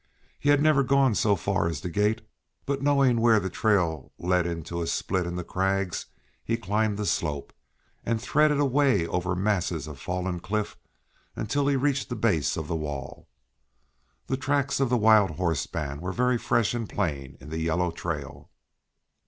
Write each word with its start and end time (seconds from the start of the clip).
He 0.39 0.49
had 0.49 0.63
never 0.63 0.81
gone 0.81 1.13
so 1.13 1.35
far 1.35 1.67
as 1.67 1.81
the 1.81 1.89
gate, 1.91 2.21
but, 2.65 2.81
knowing 2.81 3.21
where 3.21 3.39
the 3.39 3.51
trail 3.51 4.11
led 4.17 4.47
into 4.47 4.81
a 4.81 4.87
split 4.87 5.27
in 5.27 5.35
the 5.35 5.43
crags, 5.43 6.07
he 6.43 6.57
climbed 6.57 6.97
the 6.97 7.05
slope, 7.05 7.53
and 8.03 8.19
threaded 8.19 8.59
a 8.59 8.65
way 8.65 9.05
over 9.05 9.35
masses 9.35 9.85
of 9.85 9.99
fallen 9.99 10.39
cliff, 10.39 10.75
until 11.35 11.67
he 11.67 11.75
reached 11.75 12.09
the 12.09 12.15
base 12.15 12.57
of 12.57 12.67
the 12.67 12.75
wall. 12.75 13.27
The 14.25 14.37
tracks 14.37 14.79
of 14.79 14.89
the 14.89 14.97
wildhorse 14.97 15.67
band 15.71 16.01
were 16.01 16.11
very 16.13 16.39
fresh 16.39 16.73
and 16.73 16.89
plain 16.89 17.37
in 17.39 17.49
the 17.49 17.59
yellow 17.59 17.91
trail. 17.91 18.49